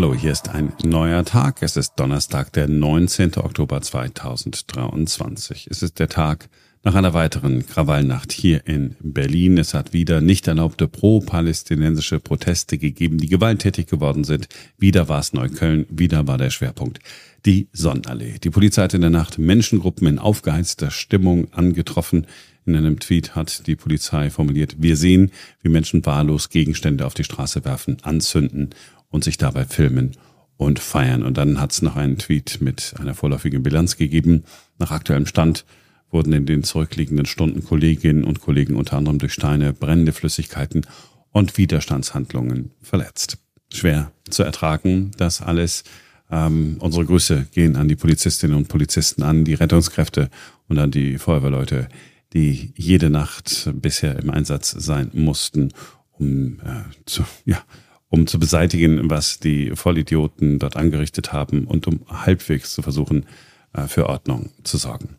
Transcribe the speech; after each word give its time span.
Hallo, 0.00 0.14
hier 0.14 0.32
ist 0.32 0.48
ein 0.48 0.72
neuer 0.82 1.26
Tag. 1.26 1.58
Es 1.60 1.76
ist 1.76 1.96
Donnerstag, 1.96 2.54
der 2.54 2.68
19. 2.68 3.36
Oktober 3.36 3.82
2023. 3.82 5.68
Es 5.70 5.82
ist 5.82 5.98
der 5.98 6.08
Tag 6.08 6.48
nach 6.82 6.94
einer 6.94 7.12
weiteren 7.12 7.66
Krawallnacht 7.66 8.32
hier 8.32 8.66
in 8.66 8.96
Berlin. 9.00 9.58
Es 9.58 9.74
hat 9.74 9.92
wieder 9.92 10.22
nicht 10.22 10.48
erlaubte 10.48 10.88
pro-palästinensische 10.88 12.18
Proteste 12.18 12.78
gegeben, 12.78 13.18
die 13.18 13.28
gewalttätig 13.28 13.88
geworden 13.88 14.24
sind. 14.24 14.48
Wieder 14.78 15.10
war 15.10 15.20
es 15.20 15.34
Neukölln, 15.34 15.84
wieder 15.90 16.26
war 16.26 16.38
der 16.38 16.48
Schwerpunkt 16.48 17.00
die 17.44 17.68
Sonnenallee. 17.74 18.38
Die 18.38 18.50
Polizei 18.50 18.84
hat 18.84 18.94
in 18.94 19.02
der 19.02 19.10
Nacht 19.10 19.38
Menschengruppen 19.38 20.06
in 20.06 20.18
aufgeheizter 20.18 20.90
Stimmung 20.90 21.52
angetroffen. 21.52 22.26
In 22.64 22.74
einem 22.74 23.00
Tweet 23.00 23.34
hat 23.34 23.66
die 23.66 23.76
Polizei 23.76 24.30
formuliert, 24.30 24.76
wir 24.78 24.96
sehen, 24.96 25.30
wie 25.62 25.68
Menschen 25.68 26.04
wahllos 26.06 26.48
Gegenstände 26.48 27.04
auf 27.04 27.14
die 27.14 27.24
Straße 27.24 27.64
werfen, 27.66 27.98
anzünden 28.02 28.70
und 29.10 29.24
sich 29.24 29.38
dabei 29.38 29.64
filmen 29.64 30.12
und 30.56 30.78
feiern. 30.78 31.22
Und 31.22 31.36
dann 31.36 31.60
hat 31.60 31.72
es 31.72 31.82
noch 31.82 31.96
einen 31.96 32.18
Tweet 32.18 32.58
mit 32.60 32.94
einer 32.98 33.14
vorläufigen 33.14 33.62
Bilanz 33.62 33.96
gegeben. 33.96 34.44
Nach 34.78 34.90
aktuellem 34.90 35.26
Stand 35.26 35.64
wurden 36.10 36.32
in 36.32 36.46
den 36.46 36.64
zurückliegenden 36.64 37.26
Stunden 37.26 37.64
Kolleginnen 37.64 38.24
und 38.24 38.40
Kollegen 38.40 38.76
unter 38.76 38.96
anderem 38.96 39.18
durch 39.18 39.32
Steine, 39.32 39.72
brennende 39.72 40.12
Flüssigkeiten 40.12 40.86
und 41.32 41.56
Widerstandshandlungen 41.56 42.72
verletzt. 42.82 43.38
Schwer 43.72 44.12
zu 44.28 44.42
ertragen, 44.42 45.12
das 45.16 45.40
alles. 45.42 45.84
Ähm, 46.30 46.76
unsere 46.80 47.06
Grüße 47.06 47.46
gehen 47.52 47.76
an 47.76 47.88
die 47.88 47.96
Polizistinnen 47.96 48.56
und 48.56 48.68
Polizisten, 48.68 49.22
an 49.22 49.44
die 49.44 49.54
Rettungskräfte 49.54 50.30
und 50.68 50.78
an 50.78 50.90
die 50.90 51.18
Feuerwehrleute, 51.18 51.88
die 52.32 52.72
jede 52.76 53.10
Nacht 53.10 53.70
bisher 53.74 54.18
im 54.18 54.30
Einsatz 54.30 54.70
sein 54.70 55.10
mussten, 55.12 55.72
um 56.12 56.60
äh, 56.60 56.82
zu, 57.06 57.24
ja, 57.44 57.62
um 58.10 58.26
zu 58.26 58.38
beseitigen, 58.38 59.08
was 59.08 59.38
die 59.38 59.70
Vollidioten 59.74 60.58
dort 60.58 60.76
angerichtet 60.76 61.32
haben 61.32 61.64
und 61.64 61.86
um 61.86 62.00
halbwegs 62.08 62.74
zu 62.74 62.82
versuchen, 62.82 63.24
äh, 63.72 63.86
für 63.86 64.08
Ordnung 64.08 64.50
zu 64.64 64.76
sorgen. 64.76 65.16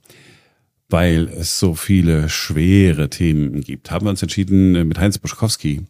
Weil 0.89 1.30
es 1.30 1.58
so 1.58 1.73
viele 1.73 2.28
schwere 2.28 3.09
Themen 3.09 3.61
gibt, 3.61 3.89
haben 3.92 4.06
wir 4.06 4.09
uns 4.09 4.22
entschieden, 4.22 4.75
äh, 4.75 4.83
mit 4.83 5.00
Heinz 5.00 5.17
Buschkowski, 5.17 5.86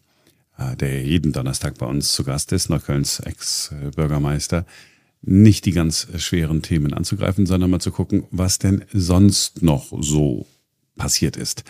äh, 0.60 0.76
der 0.76 1.04
jeden 1.04 1.34
Donnerstag 1.34 1.80
bei 1.80 1.88
uns 1.88 2.14
zu 2.14 2.24
Gast 2.24 2.52
ist, 2.52 2.70
Neuköllns 2.70 3.20
Ex-Bürgermeister, 3.20 4.68
nicht 5.24 5.66
die 5.66 5.72
ganz 5.72 6.08
schweren 6.18 6.62
Themen 6.62 6.94
anzugreifen, 6.94 7.48
sondern 7.48 7.72
mal 7.72 7.82
zu 7.82 7.92
gucken, 7.92 8.26
was 8.30 8.60
denn 8.60 8.86
sonst 8.94 9.64
noch 9.64 9.92
so 10.02 10.46
passiert 10.98 11.36
ist. 11.36 11.64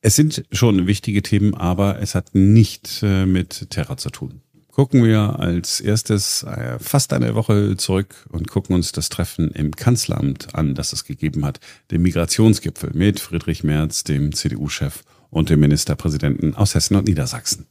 Es 0.00 0.16
sind 0.16 0.44
schon 0.50 0.88
wichtige 0.88 1.22
Themen, 1.22 1.54
aber 1.54 2.00
es 2.00 2.16
hat 2.16 2.34
nicht 2.34 3.02
mit 3.02 3.70
Terror 3.70 3.96
zu 3.96 4.10
tun 4.10 4.40
gucken 4.72 5.04
wir 5.04 5.38
als 5.38 5.80
erstes 5.80 6.42
äh, 6.42 6.78
fast 6.80 7.12
eine 7.12 7.34
Woche 7.34 7.76
zurück 7.76 8.26
und 8.32 8.48
gucken 8.48 8.74
uns 8.74 8.90
das 8.90 9.08
Treffen 9.10 9.50
im 9.52 9.76
Kanzleramt 9.76 10.54
an, 10.54 10.74
das 10.74 10.92
es 10.92 11.04
gegeben 11.04 11.44
hat, 11.44 11.60
den 11.90 12.02
Migrationsgipfel 12.02 12.90
mit 12.94 13.20
Friedrich 13.20 13.62
Merz, 13.62 14.02
dem 14.02 14.34
CDU-Chef 14.34 15.02
und 15.30 15.50
dem 15.50 15.60
Ministerpräsidenten 15.60 16.54
aus 16.54 16.74
Hessen 16.74 16.96
und 16.96 17.06
Niedersachsen. 17.06 17.66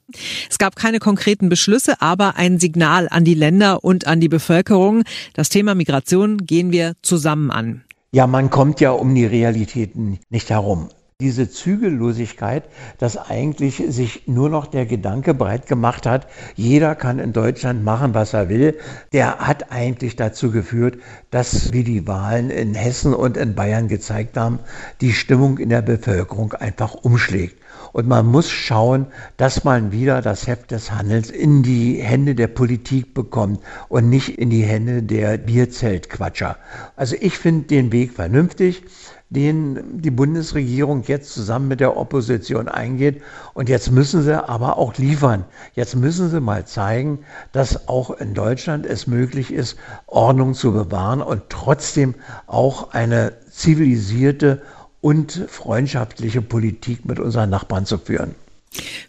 Es 0.49 0.57
gab 0.57 0.75
keine 0.75 0.99
konkreten 0.99 1.49
Beschlüsse, 1.49 2.01
aber 2.01 2.35
ein 2.37 2.59
Signal 2.59 3.07
an 3.09 3.23
die 3.23 3.35
Länder 3.35 3.83
und 3.83 4.07
an 4.07 4.19
die 4.19 4.29
Bevölkerung. 4.29 5.03
Das 5.33 5.49
Thema 5.49 5.75
Migration 5.75 6.37
gehen 6.37 6.71
wir 6.71 6.93
zusammen 7.01 7.51
an. 7.51 7.83
Ja, 8.11 8.27
man 8.27 8.49
kommt 8.49 8.79
ja 8.79 8.91
um 8.91 9.13
die 9.13 9.25
Realitäten 9.25 10.19
nicht 10.29 10.49
herum 10.49 10.89
diese 11.21 11.49
Zügellosigkeit, 11.49 12.63
dass 12.97 13.15
eigentlich 13.15 13.81
sich 13.87 14.23
nur 14.27 14.49
noch 14.49 14.67
der 14.67 14.85
Gedanke 14.85 15.33
breit 15.33 15.67
gemacht 15.67 16.05
hat, 16.05 16.27
jeder 16.55 16.95
kann 16.95 17.19
in 17.19 17.31
Deutschland 17.31 17.85
machen, 17.85 18.13
was 18.13 18.33
er 18.33 18.49
will, 18.49 18.77
der 19.13 19.37
hat 19.39 19.71
eigentlich 19.71 20.17
dazu 20.17 20.51
geführt, 20.51 20.97
dass, 21.29 21.71
wie 21.71 21.85
die 21.85 22.07
Wahlen 22.07 22.49
in 22.49 22.73
Hessen 22.73 23.13
und 23.13 23.37
in 23.37 23.55
Bayern 23.55 23.87
gezeigt 23.87 24.35
haben, 24.35 24.59
die 24.99 25.13
Stimmung 25.13 25.59
in 25.59 25.69
der 25.69 25.81
Bevölkerung 25.81 26.53
einfach 26.53 26.93
umschlägt. 26.95 27.61
Und 27.93 28.07
man 28.07 28.25
muss 28.25 28.49
schauen, 28.49 29.07
dass 29.37 29.63
man 29.63 29.91
wieder 29.91 30.21
das 30.21 30.47
Heft 30.47 30.71
des 30.71 30.91
Handels 30.91 31.29
in 31.29 31.61
die 31.63 31.95
Hände 32.01 32.35
der 32.35 32.47
Politik 32.47 33.13
bekommt 33.13 33.59
und 33.89 34.09
nicht 34.09 34.37
in 34.39 34.49
die 34.49 34.63
Hände 34.63 35.03
der 35.03 35.37
Bierzeltquatscher. 35.37 36.57
Also 36.95 37.15
ich 37.19 37.37
finde 37.37 37.67
den 37.67 37.91
Weg 37.91 38.13
vernünftig 38.13 38.83
den 39.31 40.01
die 40.01 40.11
Bundesregierung 40.11 41.03
jetzt 41.03 41.33
zusammen 41.33 41.69
mit 41.69 41.79
der 41.79 41.95
Opposition 41.95 42.67
eingeht. 42.67 43.23
Und 43.53 43.69
jetzt 43.69 43.89
müssen 43.89 44.21
sie 44.21 44.47
aber 44.47 44.77
auch 44.77 44.97
liefern. 44.97 45.45
Jetzt 45.73 45.95
müssen 45.95 46.29
sie 46.29 46.41
mal 46.41 46.65
zeigen, 46.65 47.19
dass 47.53 47.87
auch 47.87 48.11
in 48.11 48.33
Deutschland 48.33 48.85
es 48.85 49.07
möglich 49.07 49.53
ist, 49.53 49.77
Ordnung 50.05 50.53
zu 50.53 50.73
bewahren 50.73 51.21
und 51.21 51.43
trotzdem 51.47 52.13
auch 52.45 52.91
eine 52.91 53.31
zivilisierte 53.49 54.61
und 54.99 55.31
freundschaftliche 55.47 56.41
Politik 56.41 57.05
mit 57.05 57.17
unseren 57.17 57.49
Nachbarn 57.49 57.85
zu 57.85 57.97
führen. 57.97 58.35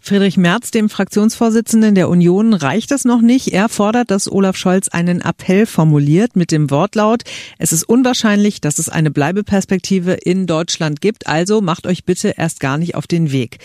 Friedrich 0.01 0.37
Merz, 0.37 0.71
dem 0.71 0.89
Fraktionsvorsitzenden 0.89 1.95
der 1.95 2.09
Union, 2.09 2.53
reicht 2.53 2.91
es 2.91 3.05
noch 3.05 3.21
nicht. 3.21 3.53
Er 3.53 3.69
fordert, 3.69 4.11
dass 4.11 4.31
Olaf 4.31 4.57
Scholz 4.57 4.89
einen 4.89 5.21
Appell 5.21 5.65
formuliert 5.65 6.35
mit 6.35 6.51
dem 6.51 6.69
Wortlaut, 6.69 7.23
es 7.57 7.71
ist 7.71 7.83
unwahrscheinlich, 7.83 8.61
dass 8.61 8.79
es 8.79 8.89
eine 8.89 9.11
Bleibeperspektive 9.11 10.13
in 10.13 10.47
Deutschland 10.47 11.01
gibt, 11.01 11.27
also 11.27 11.61
macht 11.61 11.87
euch 11.87 12.03
bitte 12.03 12.33
erst 12.37 12.59
gar 12.59 12.77
nicht 12.77 12.95
auf 12.95 13.07
den 13.07 13.31
Weg. 13.31 13.59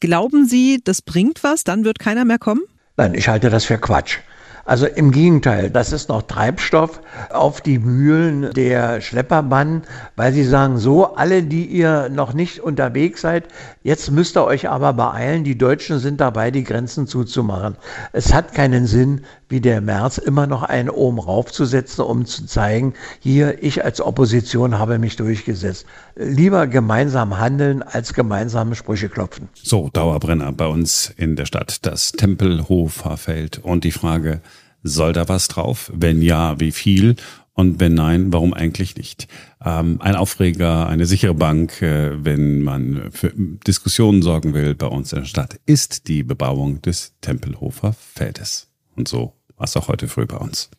Glauben 0.00 0.46
Sie, 0.46 0.80
das 0.82 1.00
bringt 1.02 1.42
was, 1.42 1.64
dann 1.64 1.84
wird 1.84 1.98
keiner 1.98 2.24
mehr 2.24 2.38
kommen? 2.38 2.62
Nein, 2.96 3.14
ich 3.14 3.28
halte 3.28 3.50
das 3.50 3.64
für 3.64 3.78
Quatsch. 3.78 4.18
Also 4.66 4.86
im 4.86 5.12
Gegenteil, 5.12 5.70
das 5.70 5.92
ist 5.92 6.08
noch 6.08 6.22
Treibstoff 6.22 7.00
auf 7.30 7.60
die 7.60 7.78
Mühlen 7.78 8.50
der 8.52 9.00
Schlepperbanden, 9.00 9.82
weil 10.16 10.32
sie 10.32 10.42
sagen, 10.42 10.78
so 10.78 11.14
alle, 11.14 11.44
die 11.44 11.66
ihr 11.66 12.08
noch 12.08 12.34
nicht 12.34 12.58
unterwegs 12.58 13.20
seid, 13.20 13.44
jetzt 13.84 14.10
müsst 14.10 14.36
ihr 14.36 14.44
euch 14.44 14.68
aber 14.68 14.92
beeilen, 14.92 15.44
die 15.44 15.56
Deutschen 15.56 16.00
sind 16.00 16.20
dabei, 16.20 16.50
die 16.50 16.64
Grenzen 16.64 17.06
zuzumachen. 17.06 17.76
Es 18.12 18.34
hat 18.34 18.54
keinen 18.54 18.88
Sinn, 18.88 19.20
wie 19.48 19.60
der 19.60 19.80
März 19.80 20.18
immer 20.18 20.48
noch 20.48 20.64
einen 20.64 20.90
oben 20.90 21.20
raufzusetzen, 21.20 22.04
um 22.04 22.26
zu 22.26 22.46
zeigen, 22.46 22.94
hier, 23.20 23.62
ich 23.62 23.84
als 23.84 24.00
Opposition 24.00 24.80
habe 24.80 24.98
mich 24.98 25.14
durchgesetzt. 25.14 25.86
Lieber 26.16 26.66
gemeinsam 26.66 27.38
handeln, 27.38 27.84
als 27.84 28.14
gemeinsame 28.14 28.74
Sprüche 28.74 29.08
klopfen. 29.08 29.48
So, 29.54 29.90
Dauerbrenner 29.92 30.50
bei 30.50 30.66
uns 30.66 31.12
in 31.16 31.36
der 31.36 31.46
Stadt, 31.46 31.86
das 31.86 32.10
Tempelhofer 32.10 33.16
Feld 33.16 33.58
und 33.58 33.84
die 33.84 33.92
Frage, 33.92 34.40
soll 34.82 35.12
da 35.12 35.28
was 35.28 35.48
drauf? 35.48 35.90
Wenn 35.94 36.22
ja, 36.22 36.58
wie 36.60 36.72
viel? 36.72 37.16
Und 37.52 37.80
wenn 37.80 37.94
nein, 37.94 38.32
warum 38.34 38.52
eigentlich 38.52 38.96
nicht? 38.96 39.28
Ähm, 39.64 39.98
ein 40.02 40.14
Aufreger, 40.14 40.88
eine 40.88 41.06
sichere 41.06 41.34
Bank, 41.34 41.80
äh, 41.80 42.22
wenn 42.22 42.60
man 42.60 43.10
für 43.12 43.32
Diskussionen 43.34 44.20
sorgen 44.20 44.52
will 44.52 44.74
bei 44.74 44.86
uns 44.86 45.12
in 45.12 45.20
der 45.20 45.26
Stadt, 45.26 45.58
ist 45.64 46.06
die 46.06 46.22
Bebauung 46.22 46.82
des 46.82 47.14
Tempelhofer 47.22 47.94
Feldes. 47.94 48.68
Und 48.94 49.08
so 49.08 49.32
war 49.56 49.64
es 49.64 49.76
auch 49.76 49.88
heute 49.88 50.06
früh 50.06 50.26
bei 50.26 50.36
uns. 50.36 50.70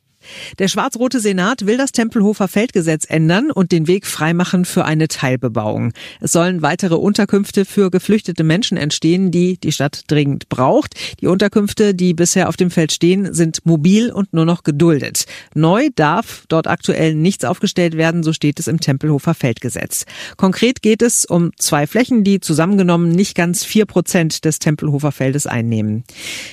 Der 0.60 0.68
schwarz-rote 0.68 1.20
Senat 1.20 1.66
will 1.66 1.78
das 1.78 1.92
Tempelhofer 1.92 2.48
Feldgesetz 2.48 3.06
ändern 3.08 3.52
und 3.52 3.72
den 3.72 3.88
Weg 3.88 4.06
freimachen 4.06 4.66
für 4.66 4.86
eine 4.86 5.08
Teilbebauung. 5.08 5.94
Es 6.22 6.32
sollen 6.32 6.62
weitere 6.62 6.96
Unterkünfte 6.96 7.66
für 7.66 7.92
geflüchtete 7.92 8.44
Menschen 8.44 8.78
entstehen, 8.78 9.32
die 9.32 9.58
die 9.58 9.72
Stadt 9.72 10.04
dringend 10.08 10.50
braucht. 10.50 10.96
Die 11.22 11.28
Unterkünfte, 11.28 11.94
die 11.94 12.14
bisher 12.14 12.50
auf 12.50 12.58
dem 12.58 12.72
Feld 12.72 12.92
stehen, 12.92 13.34
sind 13.34 13.66
mobil 13.66 14.12
und 14.12 14.34
nur 14.34 14.46
noch 14.46 14.64
geduldet. 14.64 15.26
Neu 15.54 15.90
darf 15.96 16.46
dort 16.48 16.68
aktuell 16.68 17.16
nichts 17.16 17.46
aufgestellt 17.46 17.98
werden, 17.98 18.24
so 18.24 18.34
steht 18.34 18.60
es 18.60 18.68
im 18.68 18.80
Tempelhofer 18.80 19.34
Feldgesetz. 19.34 20.06
Konkret 20.36 20.82
geht 20.82 21.02
es 21.02 21.26
um 21.26 21.52
zwei 21.58 21.88
Flächen, 21.88 22.24
die 22.24 22.40
zusammengenommen 22.40 23.10
nicht 23.10 23.36
ganz 23.36 23.64
vier 23.64 23.86
Prozent 23.86 24.46
des 24.46 24.60
Tempelhofer 24.60 25.12
Feldes 25.12 25.48
einnehmen. 25.48 26.04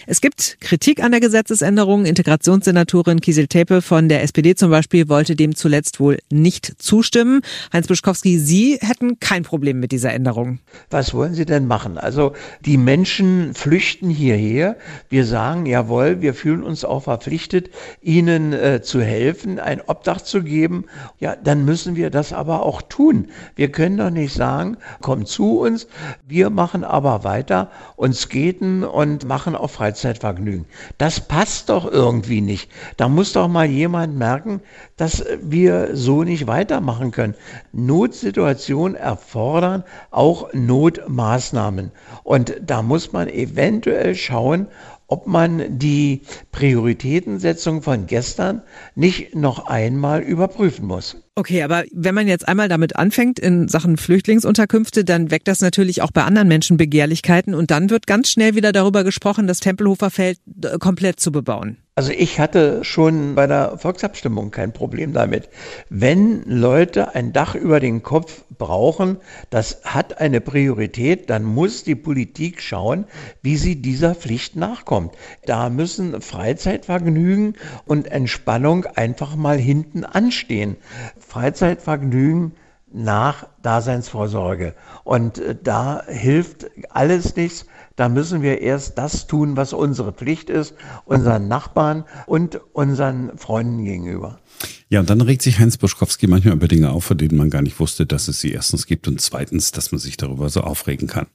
Es 0.07 0.21
gibt 0.21 0.59
Kritik 0.61 1.03
an 1.03 1.13
der 1.13 1.21
Gesetzesänderung. 1.21 2.05
Integrationssenatorin 2.05 3.21
Kiesel 3.21 3.47
Schäpe 3.65 3.81
von 3.81 4.11
der 4.11 4.23
SPD 4.23 4.55
zum 4.55 4.71
Beispiel 4.71 5.09
wollte 5.09 5.37
dem 5.37 5.55
zuletzt 5.55 5.99
wohl 5.99 6.19
nicht 6.31 6.83
zustimmen. 6.83 7.41
Heinz 7.73 7.87
Buschkowski, 7.87 8.39
Sie 8.39 8.79
hätten 8.83 9.19
kein 9.21 9.43
Problem 9.43 9.81
mit 9.81 9.91
dieser 9.91 10.13
Änderung. 10.13 10.59
Was 10.91 11.15
wollen 11.15 11.33
Sie 11.33 11.47
denn 11.47 11.67
machen? 11.67 11.97
Also 11.97 12.35
die 12.61 12.77
Menschen 12.77 13.55
flüchten 13.55 14.11
hierher. 14.11 14.77
Wir 15.09 15.25
sagen, 15.25 15.65
jawohl, 15.65 16.21
wir 16.21 16.35
fühlen 16.35 16.63
uns 16.63 16.85
auch 16.85 17.05
verpflichtet, 17.05 17.71
ihnen 18.03 18.53
äh, 18.53 18.83
zu 18.83 19.01
helfen, 19.01 19.59
ein 19.59 19.81
Obdach 19.81 20.21
zu 20.21 20.43
geben. 20.43 20.85
Ja, 21.19 21.35
dann 21.35 21.65
müssen 21.65 21.97
wir 21.97 22.11
das 22.11 22.35
aber 22.35 22.65
auch 22.65 22.83
tun. 22.83 23.29
Wir 23.57 23.73
können 23.73 23.97
doch 23.97 24.11
nicht 24.11 24.35
sagen, 24.35 24.77
komm 25.01 25.25
zu 25.25 25.61
uns, 25.61 25.87
wir 26.29 26.51
machen 26.51 26.85
aber 26.85 27.25
weiter 27.25 27.71
und 27.97 28.15
skaten 28.15 28.85
und 28.85 29.27
machen 29.27 29.57
auch 29.57 29.71
Freizeitvergnügen. 29.71 30.67
Das 30.99 31.21
passt 31.21 31.71
doch 31.71 31.91
irgendwie 31.91 32.43
nicht. 32.43 32.71
Da 32.99 33.09
muss 33.09 33.33
doch 33.33 33.54
mal 33.55 33.65
jemand 33.65 34.19
merken, 34.19 34.61
dass 34.99 35.25
wir 35.41 35.97
so 35.97 36.25
nicht 36.25 36.47
weitermachen 36.47 37.11
können. 37.11 37.35
Notsituationen 37.73 38.95
erfordern 38.95 39.85
auch 40.11 40.53
Notmaßnahmen. 40.53 41.91
Und 42.23 42.57
da 42.61 42.83
muss 42.83 43.13
man 43.13 43.29
eventuell 43.29 44.15
schauen, 44.15 44.69
ob 45.07 45.27
man 45.27 45.79
die 45.79 46.23
Prioritätensetzung 46.51 47.83
von 47.83 48.07
gestern 48.07 48.63
nicht 48.95 49.35
noch 49.35 49.67
einmal 49.67 50.23
überprüfen 50.23 50.87
muss. 50.87 51.17
Okay, 51.37 51.63
aber 51.63 51.85
wenn 51.93 52.15
man 52.15 52.27
jetzt 52.27 52.49
einmal 52.49 52.69
damit 52.69 52.97
anfängt 52.97 53.39
in 53.39 53.69
Sachen 53.69 53.97
Flüchtlingsunterkünfte, 53.97 55.05
dann 55.05 55.31
weckt 55.31 55.49
das 55.49 55.61
natürlich 55.61 56.03
auch 56.03 56.11
bei 56.11 56.25
anderen 56.25 56.49
Menschen 56.49 56.77
Begehrlichkeiten 56.77 57.55
und 57.55 57.71
dann 57.71 57.91
wird 57.91 58.07
ganz 58.07 58.31
schnell 58.31 58.55
wieder 58.55 58.73
darüber 58.73 59.05
gesprochen, 59.05 59.47
das 59.47 59.61
Tempelhofer 59.61 60.11
Feld 60.11 60.39
äh, 60.63 60.79
komplett 60.79 61.21
zu 61.21 61.33
bebauen. 61.33 61.77
Also 61.97 62.11
ich 62.11 62.41
hatte 62.41 62.83
schon 62.83 63.37
bei 63.37 63.47
der 63.47 63.79
Volksabstimmung 63.79 64.51
kein 64.51 64.73
Problem 64.73 65.13
damit. 65.13 65.49
Wenn 65.89 66.43
Leute 66.43 67.15
ein 67.15 67.33
Dach 67.33 67.55
über 67.55 67.79
den 67.79 68.03
Kopf 68.03 68.43
brauchen, 68.59 69.19
das 69.51 69.81
hat 69.85 70.19
eine 70.19 70.41
Priorität, 70.41 71.31
dann 71.31 71.45
muss 71.45 71.85
die 71.85 71.95
Politik 71.95 72.61
schauen, 72.61 73.05
wie 73.43 73.57
sie 73.57 73.81
dieser 73.81 74.17
Pflicht 74.17 74.57
nachkommt. 74.57 75.15
Da 75.47 75.71
müssen 75.71 76.21
Freizeitvergnügen 76.21 77.55
und 77.87 78.09
Entspannung 78.09 78.87
einfach 78.87 79.37
mal 79.37 79.57
hinten 79.57 80.05
anstehen. 80.05 80.77
Freizeitvergnügen 81.21 82.57
nach 82.95 83.47
Daseinsvorsorge. 83.63 84.75
Und 85.03 85.39
äh, 85.39 85.57
da 85.61 86.03
hilft 86.07 86.71
alles 86.91 87.37
nichts, 87.37 87.67
da 87.97 88.09
müssen 88.09 88.43
wir 88.43 88.61
erst 88.61 88.99
das 88.99 89.27
tun, 89.27 89.57
was 89.57 89.73
unsere 89.73 90.13
Pflicht 90.13 90.49
ist, 90.49 90.75
unseren 91.05 91.49
Nachbarn 91.49 92.05
und 92.27 92.61
unseren 92.73 93.37
Freunden 93.37 93.85
gegenüber. 93.85 94.41
Ja, 94.89 95.01
und 95.01 95.11
dann 95.11 95.21
regt 95.21 95.43
sich 95.43 95.59
Heinz 95.59 95.77
Buschkowski 95.77 96.27
manchmal 96.27 96.55
über 96.55 96.69
Dinge 96.69 96.91
auf, 96.91 97.05
von 97.05 97.19
denen 97.19 97.37
man 97.37 97.51
gar 97.51 97.63
nicht 97.63 97.79
wusste, 97.79 98.07
dass 98.07 98.29
es 98.29 98.41
sie 98.41 98.53
erstens 98.53 98.87
gibt 98.87 99.07
und 99.09 99.21
zweitens, 99.21 99.73
dass 99.73 99.93
man 99.93 99.99
sich 99.99 100.17
darüber 100.17 100.49
so 100.49 100.63
aufregen 100.63 101.09
kann. 101.09 101.27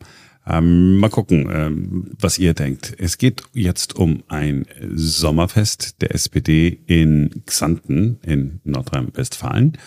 Ähm, 0.47 0.97
mal 0.97 1.09
gucken, 1.09 1.49
ähm, 1.51 2.11
was 2.19 2.39
ihr 2.39 2.53
denkt. 2.53 2.95
Es 2.97 3.17
geht 3.17 3.43
jetzt 3.53 3.95
um 3.95 4.23
ein 4.29 4.65
Sommerfest 4.95 6.01
der 6.01 6.15
SPD 6.15 6.79
in 6.87 7.43
Xanten 7.45 8.19
in 8.23 8.59
Nordrhein-Westfalen. 8.63 9.77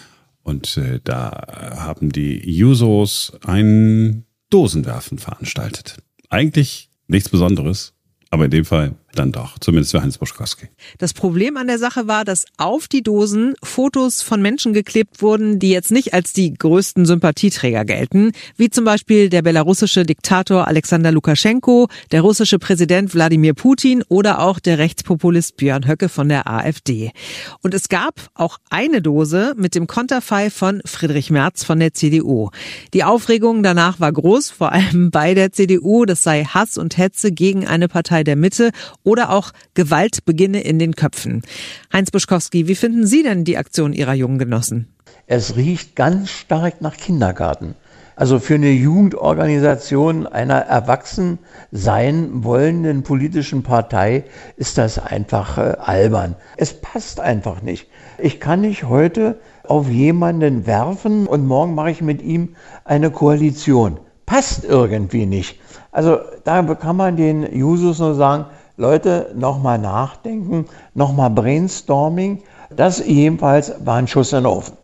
Und 0.43 0.77
äh, 0.77 1.01
da 1.03 1.77
haben 1.77 2.11
die 2.11 2.51
Jusos 2.51 3.33
ein 3.45 4.25
Dosenwerfen 4.51 5.19
veranstaltet. 5.19 5.99
Eigentlich 6.29 6.91
nichts 7.07 7.29
Besonderes, 7.29 7.95
aber 8.31 8.47
in 8.47 8.51
dem 8.51 8.65
Fall 8.65 8.95
dann 9.19 9.33
doch, 9.33 9.59
zumindest 9.59 9.93
für 9.93 10.03
Heinz 10.03 10.19
Buschkowski. 10.19 10.69
Das 10.99 11.13
Problem 11.13 11.57
an 11.57 11.67
der 11.67 11.79
Sache 11.79 12.07
war, 12.07 12.25
dass 12.25 12.47
auf 12.57 12.89
die 12.89 13.03
Dosen 13.03 13.55
Fotos 13.63 14.23
von 14.23 14.43
Menschen 14.43 14.73
geklebt 14.73 15.23
wurden, 15.23 15.59
die 15.59 15.71
jetzt 15.71 15.91
nicht 15.91 16.15
als 16.15 16.33
die 16.33 16.55
größten 16.55 17.07
Sympathieträger 17.07 17.85
gelten, 17.85 18.33
wie 18.57 18.71
zum 18.71 18.85
Beispiel 18.85 19.29
der 19.29 19.43
belarussische 19.43 20.05
Diktator 20.05 20.69
Alexander 20.69 21.13
Lukaschenko, 21.13 21.89
der 22.11 22.23
russische 22.23 22.59
Präsident 22.59 23.15
Wladimir 23.15 23.55
Putin 23.55 24.03
oder 24.09 24.41
auch 24.41 24.59
der 24.59 24.79
Rechtspopulist 24.79 25.57
Björn 25.57 25.87
Höcke 25.87 26.09
von 26.09 26.29
der 26.29 26.49
AfD. 26.49 27.11
Und 27.63 27.75
es 27.75 27.89
gab 27.89 28.31
auch 28.35 28.59
eine 28.71 29.03
Dose 29.03 29.55
mit 29.57 29.75
dem 29.75 29.87
Konterfei 29.87 30.51
von 30.51 30.83
Friedrich 30.85 31.31
Merz 31.31 31.65
von 31.65 31.79
der 31.81 31.95
CDU. 31.95 32.51
Die 32.95 33.05
Aufregung 33.05 33.63
danach 33.63 34.01
war 34.01 34.13
groß, 34.13 34.51
vor 34.51 34.73
allem 34.73 35.11
bei 35.11 35.35
der 35.35 35.53
CDU. 35.53 36.05
Das 36.05 36.23
sei 36.23 36.45
Hass 36.45 36.79
und 36.79 36.99
Hetze 36.99 37.33
gegen 37.33 37.67
eine 37.67 37.89
Partei 37.89 38.25
der 38.25 38.37
Mitte 38.37 38.71
oder 39.05 39.31
auch 39.31 39.53
Gewalt 39.75 40.25
beginne 40.25 40.63
in 40.63 40.79
den 40.79 40.95
Köpfen. 40.95 41.43
Heinz 41.93 42.11
Buschkowski, 42.11 42.69
wie 42.69 42.75
finden 42.75 43.07
Sie 43.07 43.23
denn 43.23 43.45
die 43.45 43.57
Aktion 43.57 43.93
Ihrer 43.93 44.15
jungen 44.15 44.39
Genossen? 44.39 44.93
Es 45.27 45.57
riecht 45.57 45.97
ganz 45.97 46.31
stark 46.31 46.81
nach 46.81 46.97
Kindergarten. 46.97 47.75
Also 48.15 48.39
für 48.39 48.55
eine 48.55 48.71
Jugendorganisation 48.71 50.27
einer 50.27 50.59
erwachsen 50.59 51.39
sein 51.71 52.45
wollenden 52.45 53.03
politischen 53.03 53.63
Partei 53.63 54.25
ist 54.57 54.77
das 54.79 54.99
einfach 54.99 55.57
äh, 55.57 55.77
albern. 55.79 56.37
Es 56.57 56.75
passt 56.75 57.21
einfach 57.21 57.63
nicht. 57.63 57.89
Ich 58.19 58.39
kann 58.39 58.61
nicht 58.61 58.85
heute 58.85 59.41
auf 59.65 59.89
jemanden 59.89 60.67
werfen 60.67 61.27
und 61.27 61.47
morgen 61.47 61.75
mache 61.75 61.91
ich 61.91 62.03
mit 62.03 62.21
ihm 62.23 62.55
eine 62.85 63.11
Koalition. 63.11 63.99
Passt 64.27 64.65
irgendwie 64.65 65.27
nicht. 65.27 65.59
Also 65.91 66.19
da 66.45 66.63
kann 66.75 66.97
man 66.97 67.17
den 67.17 67.55
Jusos 67.57 67.99
nur 67.99 68.15
sagen, 68.15 68.47
Leute, 68.77 69.33
nochmal 69.35 69.79
nachdenken, 69.79 70.67
nochmal 70.95 71.31
Brainstorming. 71.31 72.43
Das 72.75 73.05
jedenfalls 73.05 73.75
war 73.85 73.97
ein 73.97 74.09
Schuss 74.09 74.33
in 74.33 74.39
den 74.39 74.47
Ofen. 74.47 74.77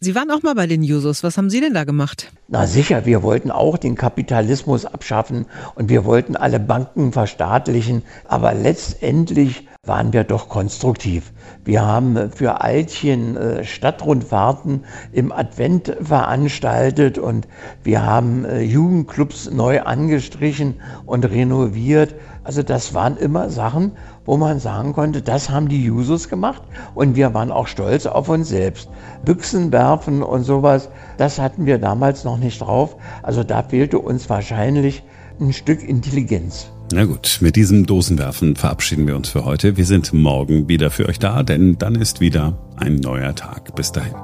Sie 0.00 0.14
waren 0.14 0.30
auch 0.30 0.42
mal 0.42 0.54
bei 0.54 0.66
den 0.66 0.82
Jusos. 0.82 1.22
Was 1.22 1.36
haben 1.36 1.50
Sie 1.50 1.60
denn 1.60 1.74
da 1.74 1.84
gemacht? 1.84 2.32
Na 2.48 2.66
sicher, 2.66 3.06
wir 3.06 3.22
wollten 3.22 3.50
auch 3.50 3.76
den 3.76 3.96
Kapitalismus 3.96 4.86
abschaffen 4.86 5.46
und 5.74 5.88
wir 5.88 6.04
wollten 6.04 6.36
alle 6.36 6.60
Banken 6.60 7.12
verstaatlichen. 7.12 8.02
Aber 8.26 8.54
letztendlich 8.54 9.68
waren 9.84 10.12
wir 10.12 10.22
doch 10.22 10.48
konstruktiv. 10.48 11.32
Wir 11.64 11.84
haben 11.84 12.30
für 12.30 12.60
Altchen 12.60 13.36
äh, 13.36 13.64
Stadtrundfahrten 13.64 14.84
im 15.12 15.32
Advent 15.32 15.96
veranstaltet 16.00 17.18
und 17.18 17.48
wir 17.82 18.04
haben 18.04 18.44
äh, 18.44 18.60
Jugendclubs 18.60 19.50
neu 19.50 19.82
angestrichen 19.82 20.74
und 21.06 21.24
renoviert. 21.24 22.14
Also 22.48 22.62
das 22.62 22.94
waren 22.94 23.18
immer 23.18 23.50
Sachen, 23.50 23.92
wo 24.24 24.38
man 24.38 24.58
sagen 24.58 24.94
konnte, 24.94 25.20
das 25.20 25.50
haben 25.50 25.68
die 25.68 25.84
Jusos 25.84 26.30
gemacht 26.30 26.62
und 26.94 27.14
wir 27.14 27.34
waren 27.34 27.52
auch 27.52 27.66
stolz 27.66 28.06
auf 28.06 28.30
uns 28.30 28.48
selbst. 28.48 28.88
Büchsen 29.22 29.70
werfen 29.70 30.22
und 30.22 30.44
sowas, 30.44 30.88
das 31.18 31.38
hatten 31.38 31.66
wir 31.66 31.76
damals 31.76 32.24
noch 32.24 32.38
nicht 32.38 32.62
drauf. 32.62 32.96
Also 33.22 33.44
da 33.44 33.62
fehlte 33.62 33.98
uns 33.98 34.30
wahrscheinlich 34.30 35.02
ein 35.38 35.52
Stück 35.52 35.86
Intelligenz. 35.86 36.70
Na 36.90 37.04
gut, 37.04 37.36
mit 37.42 37.54
diesem 37.54 37.84
Dosenwerfen 37.84 38.56
verabschieden 38.56 39.06
wir 39.06 39.16
uns 39.16 39.28
für 39.28 39.44
heute. 39.44 39.76
Wir 39.76 39.84
sind 39.84 40.14
morgen 40.14 40.70
wieder 40.70 40.90
für 40.90 41.06
euch 41.06 41.18
da, 41.18 41.42
denn 41.42 41.76
dann 41.76 41.96
ist 41.96 42.22
wieder 42.22 42.56
ein 42.76 42.96
neuer 42.96 43.34
Tag. 43.34 43.74
Bis 43.74 43.92
dahin. 43.92 44.14